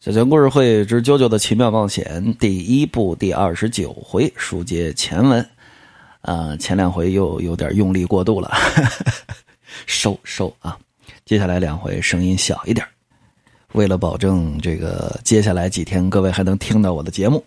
[0.00, 5.44] 小泉故事会之《啾啾的奇妙冒险》第一部第二十九回书接前文，
[6.20, 8.48] 啊，前两回又有点用力过度了，
[9.86, 10.78] 收收啊！
[11.24, 12.86] 接下来两回声音小一点，
[13.72, 17.44] 为了保证这个接下来几天各位还能听到我的节目，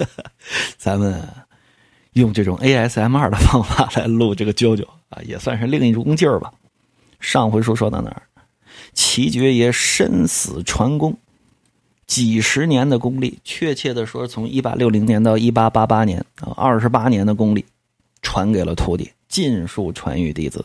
[0.78, 1.22] 咱们
[2.14, 6.50] 用这种 ASMR 的方法来录这个啾啾啊，也算是另一种劲儿吧。
[7.20, 8.22] 上回书说到哪儿？
[8.94, 11.14] 齐爵爷身死传功。
[12.14, 17.64] 几十年的功力，确切的说，从一八六零年到一八八八年啊，二十八年的功力，
[18.22, 20.64] 传给了徒弟，尽数传于弟子。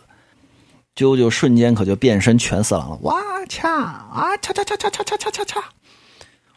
[0.96, 5.64] 啾啾瞬间可就变身全四郎了，哇恰啊嚓嚓嚓嚓嚓嚓嚓嚓嚓！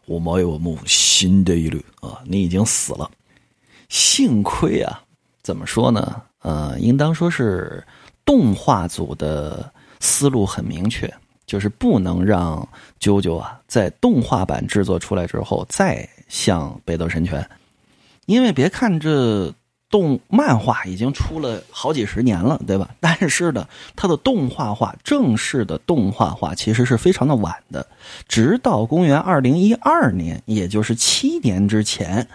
[0.04, 3.10] 我毛有我木新的一缕啊，你已经死了。
[3.88, 5.02] 幸亏啊，
[5.42, 6.20] 怎么说呢？
[6.42, 7.82] 呃，应当说是
[8.26, 11.10] 动画组的思路很明确。
[11.46, 12.66] 就是不能让
[13.00, 17.46] 啾啾啊，在动画版制作出来之后再像北斗神拳，
[18.26, 19.52] 因为别看这
[19.90, 22.88] 动漫画已经出了好几十年了，对吧？
[22.98, 27.86] 但是呢，它的动画化正式的动画化其实是非常的晚的，
[28.26, 32.26] 直到公元二零一二年，也就是七年之前，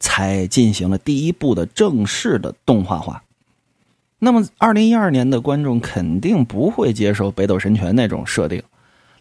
[0.00, 3.22] 才进行了第一部的正式的动画化。
[4.18, 8.62] 那么，二零一二年的观众肯定不会接受北斗神拳那种设定，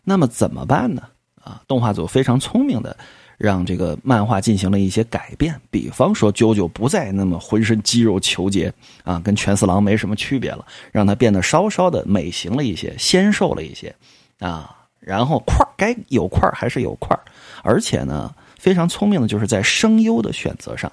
[0.03, 1.03] 那么怎么办呢？
[1.43, 2.95] 啊，动画组非常聪明的，
[3.38, 8.73] 让这个漫画进行了一些改变，比方说啾啾不再那么浑身肌肉虬结
[9.03, 13.93] 啊，跟全四郎没什么区别了，让他变得稍稍的美型了一些，纤瘦了一些，
[14.39, 17.19] 啊，然后块该有块还是有块
[17.63, 20.89] 而且呢，非常聪明的就是在声优的选择上，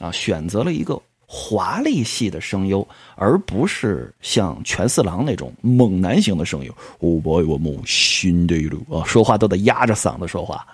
[0.00, 1.00] 啊，选择了一个。
[1.26, 6.72] 华丽系的声优，而不是像全四郎那种猛男型的声优。
[7.00, 10.66] 哦，boy，我母新的一路啊，说话都得压着嗓子说话。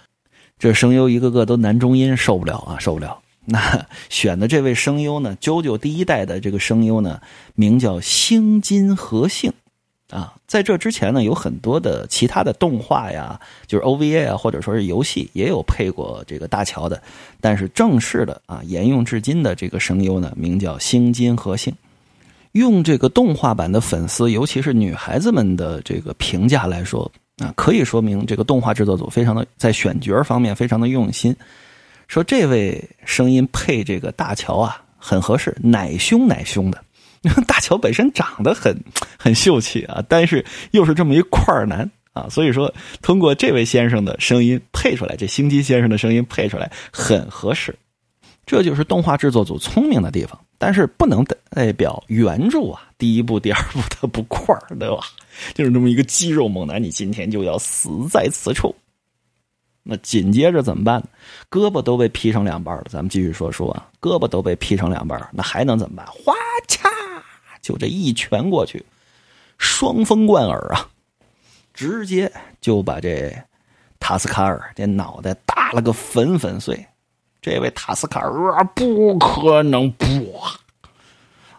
[0.58, 3.18] 这声优一个个都男中音，受不了啊，受不了。
[3.44, 7.20] 那选的这位声优呢，啾啾第一代的这个声优呢，
[7.54, 9.52] 名叫星金和幸。
[10.12, 17.02] 啊，在这之前呢，有很多的其他的动画呀，就是 OVA 啊，或者说是游戏，也有配过这个大乔的。
[17.40, 21.74] 但是正式的啊，沿用至今的这个声优呢，名叫星金和幸。
[22.52, 31.34] 用这个动画版的粉丝，尤其是女孩子们的这个评价来说啊，可以说明这个动画制作组非常的在选角方面非常的用心。
[32.08, 36.78] 说这位声音配这个大乔啊，很合适，奶凶奶凶的。
[37.46, 38.76] 大乔本身长得很
[39.18, 47.74] 很秀气啊，但是又是这么一块男啊，所以说通过这位先生的声音配出来，这星基先生的声音配出来很合适，
[48.44, 50.38] 这就是动画制作组聪明的地方。
[50.58, 54.98] 但是不能代表原著啊，第一部、第二部他不块对吧？
[55.54, 58.72] 就是这么一个肌肉猛男，你今天就要死在此处。
[59.82, 61.02] 那紧接着怎么办？
[61.50, 66.06] 胳膊都被劈成两半了，咱们继续说说啊，胳膊都被劈成两半那还能怎么办？
[66.06, 66.32] 哗
[66.68, 67.01] 嚓！
[67.62, 68.84] 就这一拳过去，
[69.56, 70.90] 双风贯耳啊！
[71.72, 72.30] 直接
[72.60, 73.34] 就把这
[73.98, 76.84] 塔斯卡尔这脑袋打了个粉粉碎。
[77.40, 80.06] 这位塔斯卡尔啊，不可能不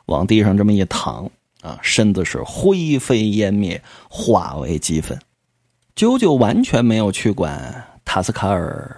[0.05, 1.29] 往地上这么一躺
[1.61, 5.17] 啊，身子是灰飞烟灭，化为齑粉。
[5.95, 8.95] 啾啾完全没有去管塔斯卡尔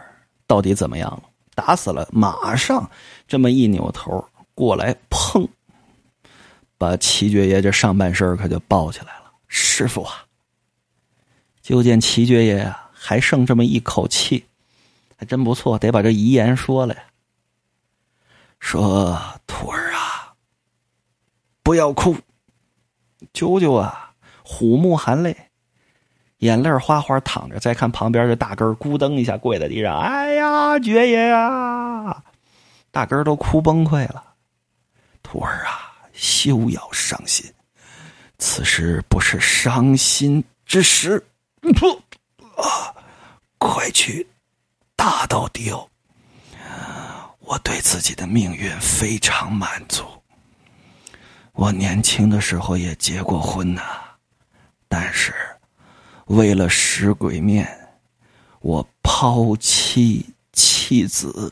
[0.47, 1.23] 到底怎么样了，
[1.53, 2.89] 打死了，马上
[3.27, 4.23] 这么一扭头
[4.53, 4.95] 过来，
[6.77, 10.25] 把齐爵爷这上半身可就抱起来了，师傅啊！
[11.61, 14.45] 就见齐爵爷呀，还剩这么一口气，
[15.17, 17.01] 还真不错，得把这遗言说了呀。
[18.59, 20.33] 说徒儿啊，
[21.63, 22.15] 不要哭。
[23.33, 25.35] 啾啾啊，虎目含泪，
[26.37, 27.57] 眼泪哗哗淌着。
[27.59, 32.23] 再看旁边这大根咕噔一下跪在地上，哎呀，爵爷呀，
[32.91, 34.35] 大根都哭崩溃了。
[35.23, 35.94] 徒儿啊！
[36.15, 37.45] 休要伤心，
[38.37, 41.23] 此时不是伤心之时。
[41.61, 42.01] 不
[42.61, 42.95] 啊，
[43.57, 44.25] 快去
[44.95, 45.89] 大道地哦！
[47.39, 50.03] 我对自己的命运非常满足。
[51.53, 53.81] 我年轻的时候也结过婚呐，
[54.87, 55.33] 但是
[56.25, 57.67] 为了食鬼面，
[58.61, 61.51] 我抛妻弃子。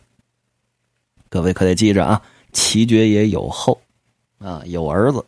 [1.29, 2.21] 各位可得记着啊，
[2.51, 3.79] 齐爵爷有后。
[4.43, 5.25] 啊，有儿子，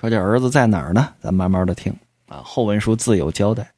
[0.00, 1.12] 说这儿子在哪儿呢？
[1.20, 1.92] 咱慢慢的听
[2.28, 2.40] 啊。
[2.44, 3.68] 后文书自有交代。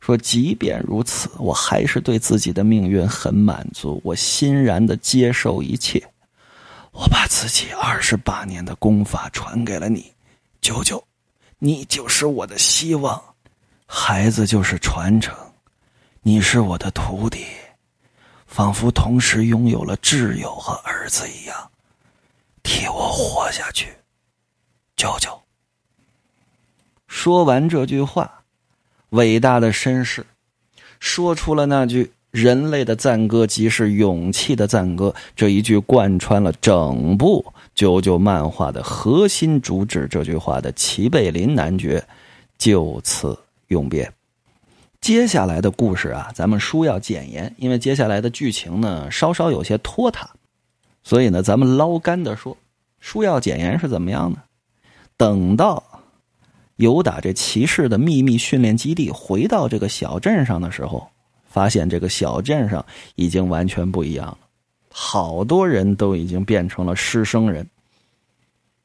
[0.00, 6.02] 说即便如此，我还是对自己的命运很满足，我欣然的接受一切。
[6.92, 10.12] 我把自己二十八年的功法传给了你，
[10.60, 11.02] 舅舅，
[11.58, 13.22] 你就是我的希望，
[13.86, 15.36] 孩子就是传承，
[16.22, 17.44] 你是我的徒弟，
[18.46, 21.70] 仿佛同时拥有了挚友和儿子一样，
[22.68, 23.88] 替我活下去，
[24.94, 25.30] 舅舅。
[27.06, 28.42] 说完这句话，
[29.08, 30.26] 伟大的绅士
[31.00, 35.14] 说出了那句人类的赞歌，即是勇气的赞歌。
[35.34, 37.42] 这一句贯穿了整部
[37.74, 40.06] 九九漫画的核心主旨。
[40.10, 42.06] 这句话的齐贝林男爵
[42.58, 43.38] 就此
[43.68, 44.12] 永别。
[45.00, 50.28] 接下来的故事啊，咱们书要简言，因为接下来的剧情呢稍稍有些拖沓，
[51.02, 52.56] 所以呢，咱们捞干的说，
[53.00, 54.42] 书要简言是怎么样呢？
[55.16, 55.82] 等到。
[56.76, 61.08] 由打这骑士的秘密训练基地回到这个小镇上的时候，
[61.44, 62.86] 发现这个小镇上
[63.16, 64.38] 已经完全不一样了，
[64.92, 67.68] 好多人都已经变成了失生人。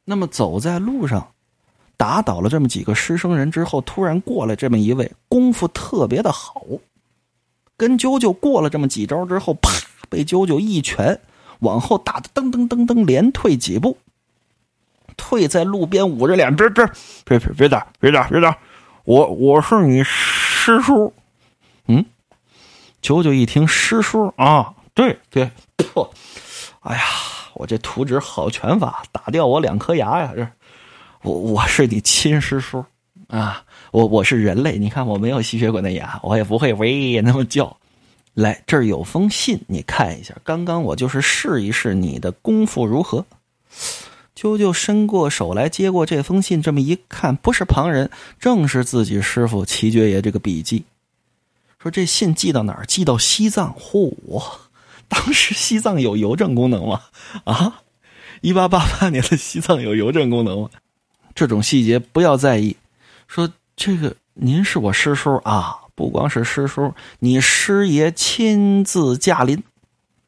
[0.06, 1.28] 那么走在路上，
[1.96, 6.66] 打倒了这么几个失生人之后，突然过来这么一位功夫特别的好，
[7.78, 9.70] 跟啾啾过了这么几招之后，啪，
[10.10, 11.20] 被啾啾一拳
[11.64, 13.98] 往后打的噔噔噔噔连退几步。
[15.16, 16.86] 退在路边，捂着脸，别别
[17.26, 18.58] 别别别打，别打别打！
[19.04, 21.14] 我我是你师叔。
[21.88, 22.04] 嗯，
[23.00, 25.52] 九九一听师叔啊，对对，
[26.82, 27.04] 哎呀，
[27.54, 30.34] 我这图纸好拳法，打掉我两颗牙呀！
[30.36, 30.48] 这，
[31.22, 32.84] 我我是你亲师叔
[33.28, 33.64] 啊！
[33.92, 37.78] 我我是人类，你看我没有吸血鬼的牙，我也不会喂那么叫。
[38.34, 40.36] 来，这儿有封信，你看一下。
[40.44, 43.26] 刚刚我就是试一试你的功夫如何。
[44.36, 48.10] 啾啾伸过手来接过这封信，这么一看，不是旁人，
[48.40, 50.84] 正是自己师傅齐爵爷这个笔记。
[51.78, 52.86] 说这信寄到哪儿？
[52.86, 53.76] 寄到西藏。
[53.76, 54.14] 嚯！
[55.08, 57.02] 当时西藏有邮政功能吗？
[57.44, 57.82] 啊，
[58.42, 60.70] 一八八八年的西藏有邮政功能吗？
[61.36, 62.76] 这种细节不要在意。
[63.28, 69.64] 说这个，您是我师叔啊，不光是师叔，你师爷亲自驾临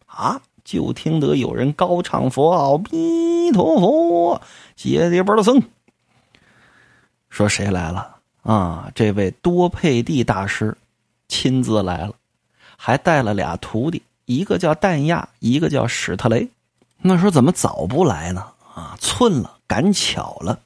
[0.06, 0.42] 啊。
[0.64, 4.42] 就听得有人高唱佛号，弥陀佛，
[4.76, 5.62] 姐姐不的僧。
[7.30, 8.92] 说谁来了啊？
[8.96, 10.76] 这位多佩蒂大师
[11.28, 12.14] 亲自来了，
[12.78, 16.50] 还带了俩徒弟，一个叫淡亚，一个叫史特雷。
[16.98, 18.44] 那说怎么早不来呢？
[18.74, 20.60] 啊，寸了，赶巧了。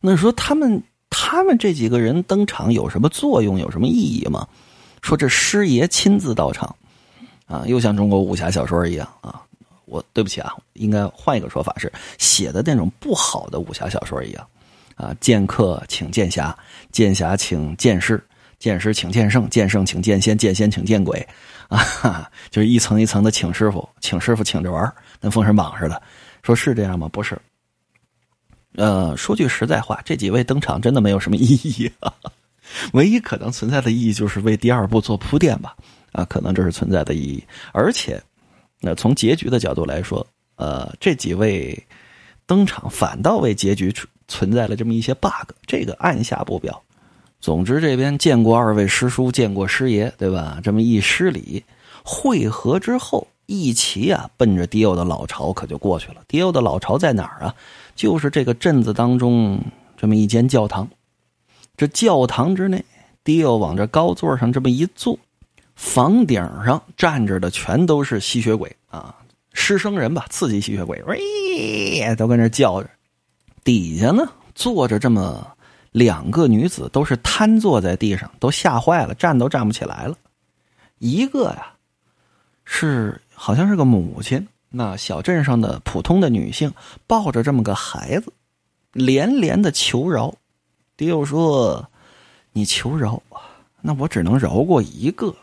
[0.00, 3.58] 那说他们他们这几个人登场有什么作用？
[3.58, 4.46] 有什么意义吗？
[5.02, 6.74] 说这师爷亲自到场。
[7.46, 9.40] 啊，又像中国武侠小说一样啊！
[9.86, 14.46] 我对不起啊，应该换一个说法，是写的那种不好的武侠小说一样
[14.96, 15.16] 啊。
[15.18, 16.54] 剑客请剑侠，
[16.92, 18.22] 剑侠请剑师，
[18.58, 21.26] 剑师请剑圣，剑圣请剑仙，剑仙请见鬼
[21.68, 22.30] 啊！
[22.50, 26.02] 就是一层一层的请师傅，请师傅请着玩跟封神榜似的。
[26.42, 27.08] 说是这样吗？
[27.10, 27.40] 不是。
[28.78, 31.90] 呃，说句实在话，这几位登场真的没有什么意义，
[32.92, 35.74] 唯一可能存在的意义就是为第二部做铺垫吧。
[36.12, 38.20] 啊，可能这是存在的意义，而且，
[38.80, 40.26] 那从结局的角度来说，
[40.56, 41.78] 呃，这几位
[42.46, 43.92] 登场反倒为结局
[44.26, 46.80] 存在了这么一些 bug，这个按下不表。
[47.40, 50.60] 总之，这边见过二位师叔，见过师爷，对吧？
[50.62, 51.62] 这么一失礼，
[52.02, 56.16] 会合之后，一起啊，奔着迪欧的老巢可就过去了。
[56.28, 57.54] 迪欧的老巢在哪儿啊？
[57.96, 59.58] 就是这个镇子当中
[59.96, 60.86] 这么一间教堂。
[61.74, 62.84] 这教堂之内，
[63.24, 65.18] 迪欧往这高座上这么一坐。
[65.74, 69.14] 房顶上站着的全都是吸血鬼啊，
[69.54, 72.90] 失生人吧，刺激吸血鬼，喂，都跟那叫着。
[73.64, 75.46] 底下呢坐着这么
[75.92, 80.14] 两个女子，都是瘫坐在地上，都吓坏了，站都站不起来了。
[80.98, 81.72] 一个呀，
[82.70, 86.70] 是好像是个母亲，那小镇上的普通的女性
[87.06, 88.30] 抱着这么个孩子，
[88.92, 90.34] 连连的求饶。
[90.96, 91.88] 迪欧说
[92.52, 93.22] ：“你求饶，
[93.80, 95.34] 那我只能饶过一个。”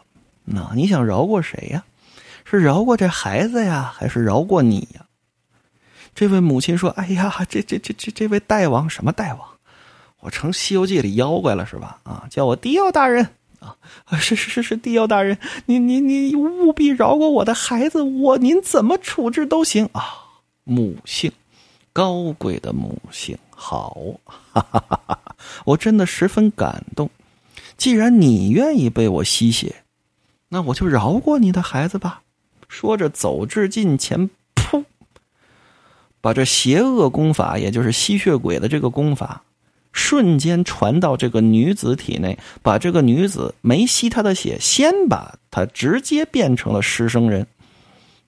[0.46, 1.84] 那你想饶过谁呀？
[2.44, 5.06] 是饶过这孩子呀，还是饶过你呀？
[6.14, 9.50] 这位母亲说：“哎呀，这这这这这位大王什么大王？
[10.20, 12.00] 我成《西游记》里妖怪了是吧？
[12.04, 13.28] 啊，叫我迪奥大人
[13.60, 13.76] 啊！
[14.18, 20.04] 是是是是，帝奥大人，你你你务必饶过我的孩子，我您怎么处置都行啊！
[20.64, 21.32] 母性，
[21.94, 25.36] 高贵的母性，好，哈哈哈哈
[25.66, 27.10] 我真的十分感动。
[27.78, 29.84] 既然你愿意被我吸血。”
[30.50, 32.22] 那我就饶过你的孩子吧。
[32.70, 34.86] 说着，走至近前，噗，
[36.22, 39.44] 把这邪恶功法，也就是吸血鬼的这个功法，
[39.96, 47.48] 瞬间传到这个女子体内，把这个女子没吸她的血，先把她直接变成了失生人。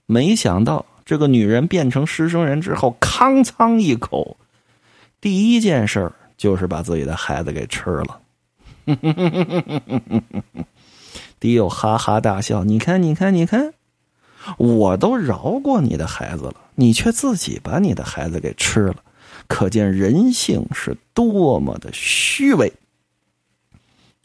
[0.05, 4.37] 没想到，这个女人变成失生人之后，康仓一口，
[5.19, 8.19] 第一件事就是把自己的孩子给吃了。
[11.39, 13.73] 迪欧哈哈大笑：“你看，你看，你看，
[14.57, 18.95] 我都饶过你的孩子了，你却自己把你的孩子给吃了，
[19.47, 22.71] 可见人性是多么的虚伪。”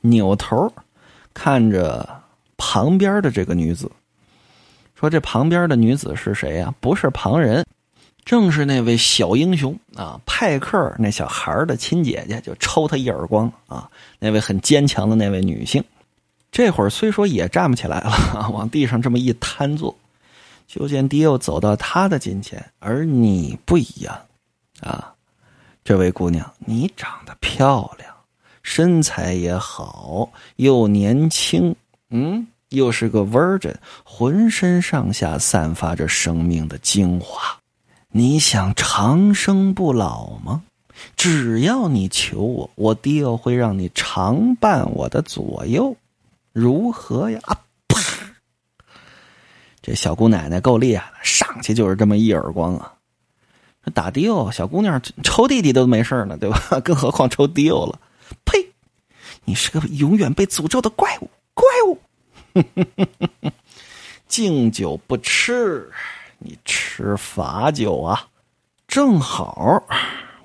[0.02, 0.73] 扭头
[1.33, 2.23] 看着
[2.57, 3.91] 旁边的这个女子，
[4.95, 6.75] 说：“这旁边的女子是谁呀？
[6.81, 7.64] 不是旁人。”
[8.25, 13.91] 正是那位小英雄啊，派克那小孩的亲姐姐，就抽他一耳光啊！
[14.21, 15.83] 那位很坚强的那位女性，
[16.52, 19.93] 这会儿虽说也站不起来了， 往地上这么一瘫坐，
[20.69, 24.17] 就见迪欧走到他的近前，而你不一样
[24.82, 25.14] 啊，
[25.82, 28.14] 这位姑娘，你长得漂亮，
[28.62, 31.74] 身材也好，又年轻，
[32.10, 33.74] 嗯，又是个 virgin，
[34.04, 37.40] 浑身上下散发着生命的精华。
[38.08, 40.62] 你想长生不老吗？
[41.16, 45.96] 只要你求我，我爹会让你常伴我的左右，
[46.52, 47.40] 如何呀？
[47.44, 47.58] 啊！
[47.88, 47.98] 啪！
[49.80, 52.92] 这小姑奶奶够厉害的，上去就是这么一耳光啊！
[53.94, 56.58] 打迪欧，小姑娘抽弟弟都没事呢，对吧？
[56.84, 57.98] 更何况抽迪欧了？
[58.44, 58.70] 呸！
[59.44, 61.98] 你是个永远被诅咒的怪物，怪物！
[64.28, 65.90] 敬酒不吃。
[66.38, 68.28] 你吃罚酒啊？
[68.86, 69.84] 正好，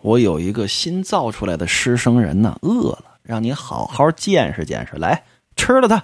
[0.01, 4.96] 我有一个新造出来的师生人呢，饿了，让你好好见识见识。
[4.96, 5.24] 来，
[5.56, 6.03] 吃了它。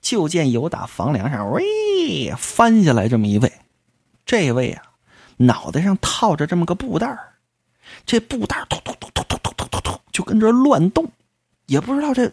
[0.00, 3.50] 就见有打房梁上，喂，翻下来这么一位，
[4.26, 4.82] 这位啊，
[5.36, 7.18] 脑袋上套着这么个布袋
[8.06, 11.10] 这布袋突突突突突突突突突就跟这乱动，
[11.66, 12.30] 也不知道这，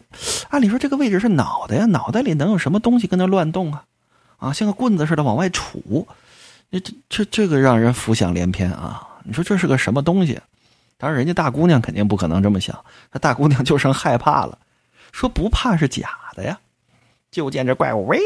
[0.50, 3.84] 按理说这个位置是脑袋呀，脑袋里能有什么东西跟那乱动啊？
[4.38, 6.06] 啊，像个棍子似的往外杵。
[6.72, 9.06] 这这这这个让人浮想联翩啊！
[9.24, 10.40] 你说这是个什么东西？
[10.98, 14.58] 当然，人家大姑娘肯定不可能这么想，那大姑娘就剩害怕了，
[15.12, 16.58] 说不怕是假的呀。
[17.30, 18.20] 就见这怪物喂，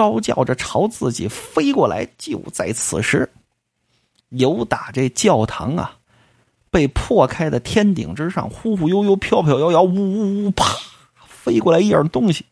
[0.00, 2.08] 高叫着朝自己飞过来。
[2.16, 3.28] 就在此时，
[4.30, 5.98] 有打这教堂啊，
[6.70, 10.64] 被破开的天顶之上，忽忽悠悠、飘飘摇摇，呜呜呜，啪，
[11.28, 12.46] 飞过来一样东西，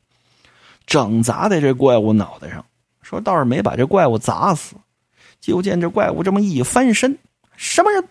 [0.84, 2.62] 整砸在这怪物脑袋上。
[3.00, 4.76] 说倒是没把这怪物砸死，
[5.40, 7.16] 就见这怪物这么一翻身，
[7.56, 8.04] 什么人？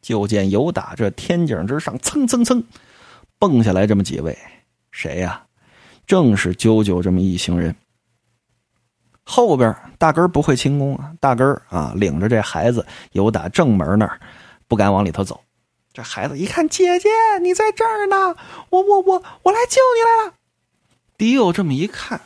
[0.00, 2.64] 就见有打这天井之上蹭蹭蹭
[3.38, 4.34] 蹦下来这么几位，
[4.92, 5.44] 谁呀？
[6.06, 7.76] 正是啾啾这么一行人。
[9.30, 14.20] 后边大根不会轻功啊，大根啊领着这孩子有打正门那儿，
[14.66, 15.40] 不敢往里头走。
[15.92, 17.08] 这孩子一看姐姐
[17.40, 18.34] 你在这儿呢，
[18.70, 20.34] 我我我我来救你来了。
[21.16, 22.20] 迪欧这么一看，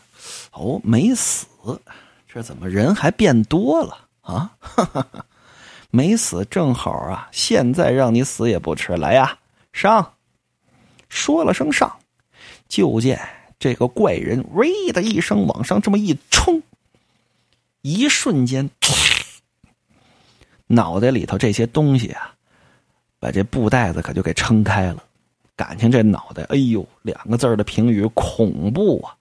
[0.52, 1.46] 哦，没死。
[2.26, 4.52] 这怎么人还变多了啊？
[5.92, 7.28] 没死正好啊！
[7.30, 9.38] 现在让你死也不迟，来呀，
[9.74, 10.14] 上！
[11.10, 11.94] 说了声上，
[12.66, 13.20] 就见
[13.58, 16.60] 这个怪人“喂”的一声往上这么一冲，
[17.86, 18.70] 一瞬间，
[20.66, 22.34] 脑袋里头这些东西啊，
[23.20, 25.04] 把这布袋子可就给撑开了。
[25.54, 29.14] 感情这脑袋，哎呦，两个字的评语：恐怖啊！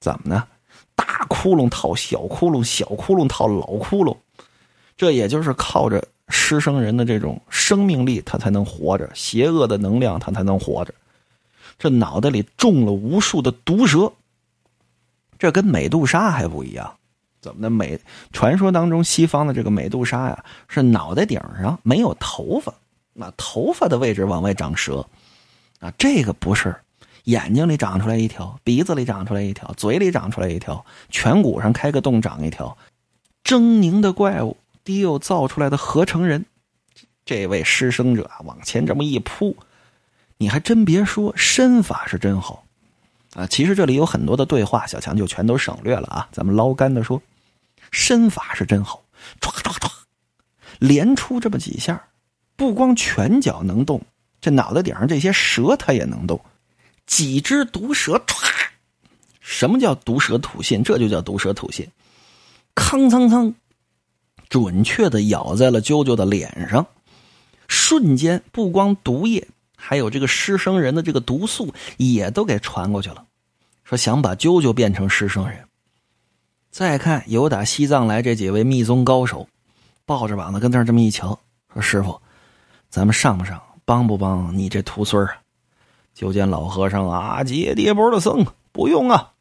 [0.00, 0.48] 怎么呢？
[0.94, 4.16] 大窟窿套小窟窿，小窟窿套老窟窿，
[4.96, 10.94] 这也就是靠着师生人的这种生命力，他才能活着；邪恶的能量，他才能活着。
[11.78, 14.10] 这脑袋里中了无数的毒蛇，
[15.38, 16.96] 这跟美杜莎还不一样。
[17.42, 17.68] 怎么的？
[17.68, 18.00] 美
[18.32, 22.72] 传说当中，西方的这个美杜莎呀，是脑袋顶上没有头发，
[23.12, 25.06] 那头发的位置往外长蛇，
[25.80, 26.74] 啊，这个不是。
[27.24, 32.76] 眼睛里长出来一条，鼻子里长出来一条，嘴里长出来一条，颧骨上开个洞长一条，
[33.44, 36.46] 狰狞的怪物，迪欧造出来的合成人，
[37.24, 39.56] 这位施生者啊往前这么一扑，
[40.38, 42.64] 你还真别说，身法是真好
[43.34, 43.46] 啊！
[43.46, 46.28] 其实这里有很多的对话，小强就全都省略了啊。
[46.32, 47.22] 咱们捞干的说，
[47.92, 49.04] 身法是真好，
[49.40, 49.88] 唰唰唰，
[50.80, 52.08] 连出这么几下，
[52.56, 54.02] 不光拳脚能动，
[54.40, 56.44] 这脑袋顶上这些蛇它也能动。
[57.06, 58.50] 几只毒蛇唰，
[59.40, 60.82] 什么叫毒蛇吐信？
[60.82, 61.86] 这就叫毒蛇吐信，
[62.74, 63.54] 吭蹭蹭，
[64.48, 66.86] 准确的咬在了啾啾的脸上，
[67.68, 69.46] 瞬间不光毒液，
[69.76, 73.26] 还有这个师生人的这个毒素也都给传过去了。
[73.84, 75.68] 说想把啾啾变成师生人。
[76.72, 79.46] 再看有打西藏来这几位密宗高手，
[80.06, 81.38] 抱着膀子跟那儿这么一瞧，
[81.74, 82.18] 说师傅，
[82.88, 83.60] 咱们上不上？
[83.84, 85.36] 帮不帮你这徒孙啊？
[86.14, 89.32] 就见老和尚啊，接跌波的僧不用啊，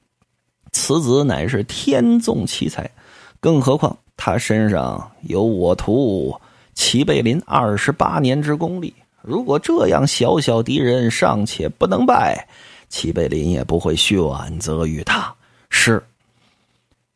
[0.74, 2.92] 此子乃是天纵奇才，
[3.40, 6.38] 更何况他身上有我徒
[6.74, 8.94] 齐贝林二十八年之功力。
[9.22, 12.46] 如果这样小小敌人尚且不能败，
[12.90, 15.34] 齐贝林也不会选择于他。
[15.70, 16.04] 是，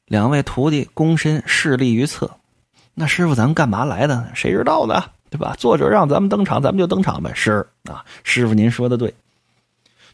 [0.08, 2.30] 两位徒弟躬身侍立于侧。
[2.94, 4.32] 那师傅，咱们干嘛来的？
[4.34, 5.04] 谁知道呢？
[5.30, 5.56] 对吧？
[5.58, 7.32] 作者让咱们登场，咱们就登场呗。
[7.34, 9.14] 是啊，师傅您说的对。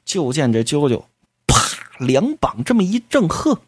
[0.03, 1.03] 就见这啾啾，
[1.45, 1.55] 啪，
[1.99, 3.59] 两膀这么一正，呵，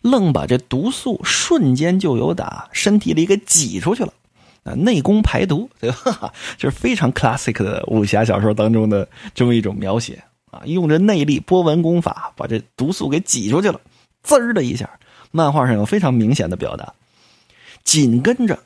[0.00, 4.12] 愣把这毒素瞬间就有打身体里给挤出去了。
[4.62, 6.32] 啊，内功排毒，对吧？
[6.56, 13.80] 就是非常 classic 的武侠小说当中的这么一种描写啊，用着内力波纹功法把这毒素给挤出去了，
[14.22, 14.88] 滋儿的一下，
[15.30, 16.92] 漫画上有非常明显的表达。
[17.84, 18.58] 紧跟着，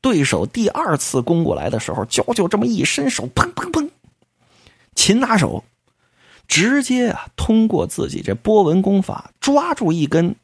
[0.00, 3.88] 对手第二次攻过来的时候，啾啾这么一伸手，砰砰砰，
[4.94, 5.62] 擒拿手，
[6.46, 10.34] 直接啊通过自己这波纹功法抓住一根。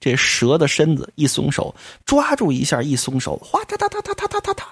[0.00, 1.74] 这蛇的身子一松手，
[2.06, 4.64] 抓住一下一松手，哗哒哒哒哒哒哒哒哒，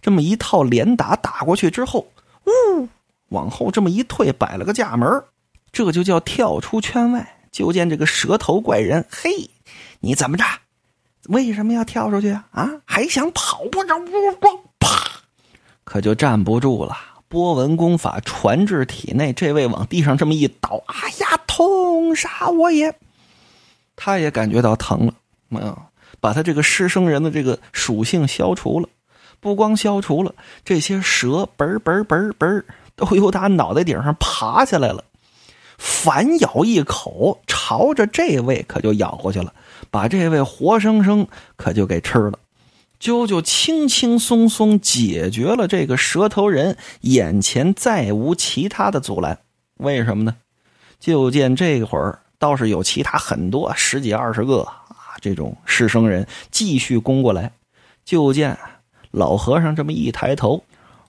[0.00, 2.06] 这么一套连打打过去之后，
[2.46, 2.88] 呜，
[3.30, 5.24] 往后这么一退，摆了个架门
[5.72, 7.37] 这就叫跳出圈外。
[7.50, 9.50] 就见这个蛇头怪人，嘿，
[10.00, 10.44] 你怎么着？
[11.28, 12.46] 为什么要跳出去啊？
[12.52, 13.94] 啊，还想跑不着？
[14.78, 14.88] 啪，
[15.84, 16.96] 可就站不住了。
[17.28, 22.94] 波纹功法传至体内，这位往地上这么一倒，哎呀，痛杀我也！
[23.96, 25.06] 他也感觉到疼
[25.50, 25.76] 了，啊，
[26.20, 28.88] 把他这个失生人的这个属性消除了，
[29.40, 32.62] 不光消除了，这些蛇嘣嘣嘣嘣
[32.96, 35.04] 都由他脑袋顶上爬下来了，
[35.78, 39.54] 反咬一口，朝着这位可就咬过去了，
[39.90, 42.38] 把这位活生生可就给吃了。
[43.00, 49.38] 啾啾轻轻松松解决了这个蛇头人，眼前再无其他的阻拦。
[49.78, 50.36] 为什么呢？
[51.00, 52.20] 就见这会儿。
[52.40, 57.50] 倒是有其他很多十几二十个啊，这种失生人继续攻过来。
[58.04, 58.56] 就见
[59.10, 60.62] 老和尚这么一抬头，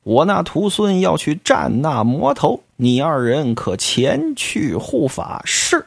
[0.03, 5.41] 我那徒孙要去战那魔头，你二人可前去护法？
[5.45, 5.85] 是。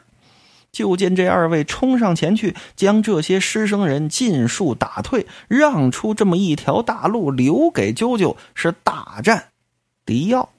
[0.71, 9.49] 就见这二位冲上前去，将这些师生人尽数打退，让出这么一条大路，留给啾啾是大战
[10.03, 10.49] 迪奥。